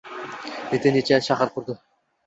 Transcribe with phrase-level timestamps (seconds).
[0.71, 1.81] Necha-necha shahar qurdi